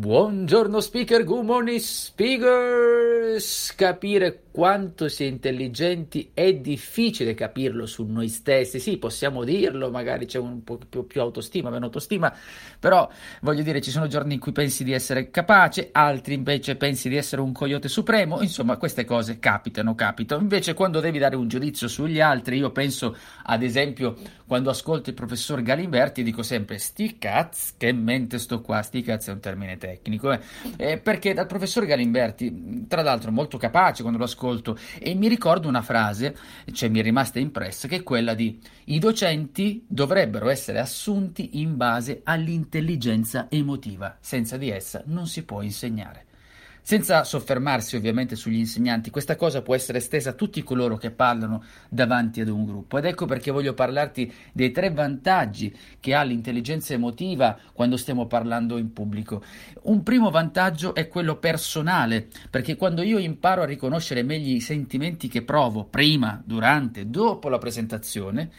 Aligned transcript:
Buongiorno 0.00 0.80
speaker, 0.80 1.24
good 1.24 1.44
morning 1.44 1.78
speakers. 1.78 3.74
Capire 3.76 4.44
quanto 4.50 5.08
si 5.08 5.24
è 5.24 5.26
intelligenti 5.26 6.30
è 6.34 6.54
difficile 6.54 7.34
capirlo 7.34 7.86
su 7.86 8.04
noi 8.04 8.28
stessi. 8.28 8.80
Sì, 8.80 8.98
possiamo 8.98 9.44
dirlo, 9.44 9.90
magari 9.90 10.26
c'è 10.26 10.38
un 10.38 10.64
po' 10.64 10.78
più, 10.88 11.06
più, 11.06 11.20
autostima, 11.20 11.70
meno 11.70 11.86
autostima, 11.86 12.34
però 12.78 13.08
voglio 13.42 13.62
dire, 13.62 13.80
ci 13.80 13.90
sono 13.90 14.06
giorni 14.06 14.34
in 14.34 14.40
cui 14.40 14.52
pensi 14.52 14.84
di 14.84 14.92
essere 14.92 15.30
capace, 15.30 15.90
altri 15.92 16.34
invece 16.34 16.76
pensi 16.76 17.08
di 17.08 17.16
essere 17.16 17.42
un 17.42 17.52
coyote 17.52 17.88
supremo. 17.88 18.42
Insomma, 18.42 18.76
queste 18.76 19.04
cose 19.04 19.38
capitano, 19.38 19.94
capitano. 19.94 20.42
Invece, 20.42 20.74
quando 20.74 21.00
devi 21.00 21.18
dare 21.18 21.36
un 21.36 21.48
giudizio 21.48 21.88
sugli 21.88 22.20
altri, 22.20 22.58
io 22.58 22.70
penso, 22.70 23.16
ad 23.44 23.62
esempio, 23.62 24.16
quando 24.46 24.70
ascolto 24.70 25.10
il 25.10 25.14
professor 25.14 25.62
Galimberti, 25.62 26.22
dico 26.22 26.42
sempre: 26.42 26.78
sti 26.78 27.18
cazz, 27.18 27.70
che 27.76 27.92
mente 27.92 28.38
sto 28.38 28.60
qua, 28.60 28.82
sti 28.82 29.02
cazz 29.02 29.28
è 29.28 29.32
un 29.32 29.40
termine 29.40 29.76
tecnico, 29.76 30.32
eh. 30.32 30.40
Eh, 30.76 30.98
perché 30.98 31.34
dal 31.34 31.46
professor 31.46 31.84
Galimberti, 31.86 32.86
tra 32.88 33.02
l'altro 33.02 33.30
molto 33.30 33.56
capace 33.56 34.02
quando 34.02 34.18
lo 34.18 34.24
ascolto, 34.24 34.38
e 34.98 35.14
mi 35.14 35.28
ricordo 35.28 35.68
una 35.68 35.82
frase, 35.82 36.36
cioè 36.72 36.88
mi 36.88 37.00
è 37.00 37.02
rimasta 37.02 37.38
impressa, 37.38 37.88
che 37.88 37.96
è 37.96 38.02
quella 38.02 38.34
di 38.34 38.58
i 38.86 38.98
docenti 38.98 39.84
dovrebbero 39.86 40.48
essere 40.48 40.78
assunti 40.78 41.60
in 41.60 41.76
base 41.76 42.22
all'intelligenza 42.24 43.46
emotiva, 43.50 44.16
senza 44.20 44.56
di 44.56 44.70
essa 44.70 45.02
non 45.06 45.26
si 45.26 45.44
può 45.44 45.62
insegnare. 45.62 46.26
Senza 46.82 47.24
soffermarsi 47.24 47.96
ovviamente 47.96 48.36
sugli 48.36 48.56
insegnanti, 48.56 49.10
questa 49.10 49.36
cosa 49.36 49.62
può 49.62 49.74
essere 49.74 49.98
estesa 49.98 50.30
a 50.30 50.34
tutti 50.34 50.62
coloro 50.62 50.96
che 50.96 51.10
parlano 51.10 51.62
davanti 51.88 52.40
ad 52.40 52.48
un 52.48 52.64
gruppo 52.64 52.98
ed 52.98 53.04
ecco 53.04 53.26
perché 53.26 53.50
voglio 53.50 53.74
parlarti 53.74 54.32
dei 54.52 54.70
tre 54.70 54.90
vantaggi 54.90 55.76
che 56.00 56.14
ha 56.14 56.22
l'intelligenza 56.22 56.94
emotiva 56.94 57.56
quando 57.72 57.96
stiamo 57.96 58.26
parlando 58.26 58.78
in 58.78 58.92
pubblico. 58.92 59.42
Un 59.82 60.02
primo 60.02 60.30
vantaggio 60.30 60.94
è 60.94 61.06
quello 61.08 61.36
personale, 61.36 62.28
perché 62.48 62.76
quando 62.76 63.02
io 63.02 63.18
imparo 63.18 63.62
a 63.62 63.66
riconoscere 63.66 64.22
meglio 64.22 64.54
i 64.54 64.60
sentimenti 64.60 65.28
che 65.28 65.42
provo 65.42 65.84
prima, 65.84 66.42
durante, 66.44 67.08
dopo 67.08 67.48
la 67.48 67.58
presentazione, 67.58 68.50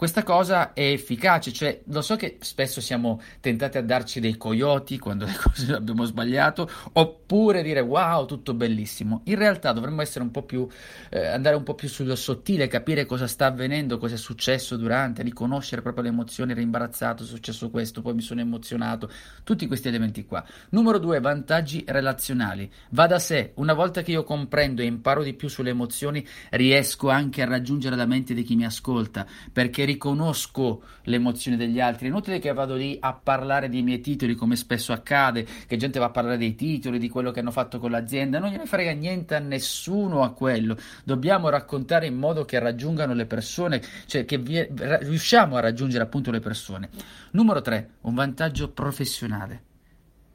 questa 0.00 0.22
cosa 0.22 0.72
è 0.72 0.80
efficace, 0.80 1.52
cioè 1.52 1.82
lo 1.88 2.00
so 2.00 2.16
che 2.16 2.38
spesso 2.40 2.80
siamo 2.80 3.20
tentati 3.38 3.76
a 3.76 3.82
darci 3.82 4.18
dei 4.18 4.38
coyoti 4.38 4.98
quando 4.98 5.26
le 5.26 5.36
cose 5.36 5.74
abbiamo 5.74 6.06
sbagliato, 6.06 6.70
oppure 6.92 7.62
dire 7.62 7.80
wow, 7.80 8.24
tutto 8.24 8.54
bellissimo. 8.54 9.20
In 9.24 9.34
realtà 9.34 9.72
dovremmo 9.72 10.00
essere 10.00 10.24
un 10.24 10.30
po' 10.30 10.44
più, 10.44 10.66
eh, 11.10 11.26
andare 11.26 11.54
un 11.54 11.64
po' 11.64 11.74
più 11.74 11.86
sullo 11.86 12.16
sottile, 12.16 12.66
capire 12.66 13.04
cosa 13.04 13.26
sta 13.26 13.44
avvenendo, 13.44 13.98
cosa 13.98 14.14
è 14.14 14.16
successo 14.16 14.78
durante, 14.78 15.22
riconoscere 15.22 15.82
proprio 15.82 16.04
le 16.04 16.08
emozioni, 16.08 16.52
ero 16.52 16.62
imbarazzato, 16.62 17.22
è 17.22 17.26
successo 17.26 17.68
questo, 17.68 18.00
poi 18.00 18.14
mi 18.14 18.22
sono 18.22 18.40
emozionato, 18.40 19.10
tutti 19.44 19.66
questi 19.66 19.88
elementi 19.88 20.24
qua. 20.24 20.42
Numero 20.70 20.98
due, 20.98 21.20
vantaggi 21.20 21.84
relazionali. 21.86 22.72
Va 22.92 23.06
da 23.06 23.18
sé, 23.18 23.52
una 23.56 23.74
volta 23.74 24.00
che 24.00 24.12
io 24.12 24.24
comprendo 24.24 24.80
e 24.80 24.86
imparo 24.86 25.22
di 25.22 25.34
più 25.34 25.48
sulle 25.48 25.68
emozioni, 25.68 26.26
riesco 26.52 27.10
anche 27.10 27.42
a 27.42 27.44
raggiungere 27.44 27.96
la 27.96 28.06
mente 28.06 28.32
di 28.32 28.44
chi 28.44 28.56
mi 28.56 28.64
ascolta, 28.64 29.26
perché 29.52 29.88
riconosco 29.90 30.82
le 31.02 31.16
emozioni 31.16 31.56
degli 31.56 31.80
altri. 31.80 32.06
È 32.06 32.08
inutile 32.08 32.38
che 32.38 32.52
vado 32.52 32.74
lì 32.74 32.96
a 33.00 33.12
parlare 33.12 33.68
dei 33.68 33.82
miei 33.82 34.00
titoli, 34.00 34.34
come 34.34 34.56
spesso 34.56 34.92
accade, 34.92 35.46
che 35.66 35.76
gente 35.76 35.98
va 35.98 36.06
a 36.06 36.10
parlare 36.10 36.38
dei 36.38 36.54
titoli, 36.54 36.98
di 36.98 37.08
quello 37.08 37.30
che 37.30 37.40
hanno 37.40 37.50
fatto 37.50 37.78
con 37.78 37.90
l'azienda. 37.90 38.38
Non 38.38 38.50
gliene 38.50 38.66
frega 38.66 38.92
niente 38.92 39.34
a 39.34 39.38
nessuno 39.38 40.22
a 40.22 40.32
quello. 40.32 40.76
Dobbiamo 41.04 41.48
raccontare 41.48 42.06
in 42.06 42.16
modo 42.16 42.44
che 42.44 42.58
raggiungano 42.58 43.14
le 43.14 43.26
persone, 43.26 43.82
cioè 44.06 44.24
che 44.24 44.38
vi, 44.38 44.66
riusciamo 44.70 45.56
a 45.56 45.60
raggiungere 45.60 46.04
appunto 46.04 46.30
le 46.30 46.40
persone. 46.40 46.88
Numero 47.32 47.60
3, 47.60 47.90
un 48.02 48.14
vantaggio 48.14 48.70
professionale. 48.70 49.64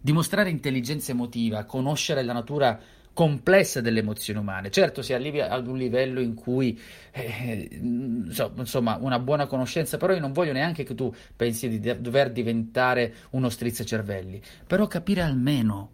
Dimostrare 0.00 0.50
intelligenza 0.50 1.10
emotiva, 1.10 1.64
conoscere 1.64 2.22
la 2.22 2.32
natura 2.32 2.78
complessa 3.18 3.80
delle 3.80 3.98
emozioni 3.98 4.38
umane. 4.38 4.70
Certo, 4.70 5.02
si 5.02 5.12
arriva 5.12 5.48
ad 5.48 5.66
un 5.66 5.76
livello 5.76 6.20
in 6.20 6.34
cui, 6.34 6.78
eh, 7.10 7.68
insomma, 7.72 8.96
una 9.00 9.18
buona 9.18 9.46
conoscenza, 9.46 9.96
però 9.96 10.12
io 10.12 10.20
non 10.20 10.30
voglio 10.30 10.52
neanche 10.52 10.84
che 10.84 10.94
tu 10.94 11.12
pensi 11.34 11.68
di 11.68 11.80
dover 11.98 12.30
diventare 12.30 13.12
uno 13.30 13.48
strizzacervelli, 13.48 14.40
però 14.64 14.86
capire 14.86 15.22
almeno 15.22 15.90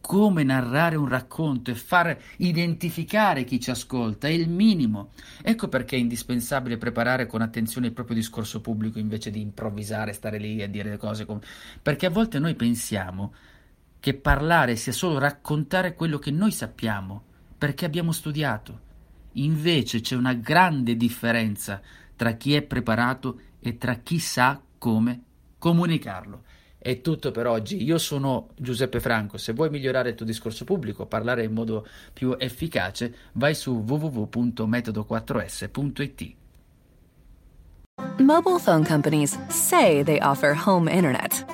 come 0.00 0.44
narrare 0.44 0.96
un 0.96 1.08
racconto 1.08 1.70
e 1.70 1.74
far 1.74 2.16
identificare 2.38 3.44
chi 3.44 3.60
ci 3.60 3.70
ascolta 3.70 4.26
è 4.26 4.30
il 4.30 4.48
minimo. 4.48 5.10
Ecco 5.42 5.68
perché 5.68 5.96
è 5.96 5.98
indispensabile 5.98 6.78
preparare 6.78 7.26
con 7.26 7.42
attenzione 7.42 7.88
il 7.88 7.92
proprio 7.92 8.16
discorso 8.16 8.62
pubblico 8.62 8.98
invece 8.98 9.30
di 9.30 9.42
improvvisare, 9.42 10.14
stare 10.14 10.38
lì 10.38 10.62
a 10.62 10.68
dire 10.68 10.88
le 10.88 10.96
cose 10.96 11.26
come... 11.26 11.40
perché 11.82 12.06
a 12.06 12.10
volte 12.10 12.38
noi 12.38 12.54
pensiamo 12.54 13.34
che 14.04 14.12
parlare 14.12 14.76
sia 14.76 14.92
solo 14.92 15.18
raccontare 15.18 15.94
quello 15.94 16.18
che 16.18 16.30
noi 16.30 16.50
sappiamo, 16.50 17.22
perché 17.56 17.86
abbiamo 17.86 18.12
studiato. 18.12 18.80
Invece 19.32 20.02
c'è 20.02 20.14
una 20.14 20.34
grande 20.34 20.94
differenza 20.94 21.80
tra 22.14 22.32
chi 22.32 22.54
è 22.54 22.60
preparato 22.60 23.40
e 23.60 23.78
tra 23.78 23.94
chi 23.94 24.18
sa 24.18 24.60
come 24.76 25.22
comunicarlo. 25.56 26.42
È 26.76 27.00
tutto 27.00 27.30
per 27.30 27.46
oggi. 27.46 27.82
Io 27.82 27.96
sono 27.96 28.50
Giuseppe 28.56 29.00
Franco. 29.00 29.38
Se 29.38 29.54
vuoi 29.54 29.70
migliorare 29.70 30.10
il 30.10 30.16
tuo 30.16 30.26
discorso 30.26 30.64
pubblico, 30.64 31.06
parlare 31.06 31.44
in 31.44 31.54
modo 31.54 31.86
più 32.12 32.36
efficace, 32.38 33.14
vai 33.32 33.54
su 33.54 33.82
www.metodo4s.it. 33.88 36.34
Mobile 38.18 38.58
phone 38.58 38.84
companies 38.84 39.38
say 39.48 40.02
they 40.02 40.20
offer 40.20 40.54
home 40.54 40.92
internet. 40.92 41.53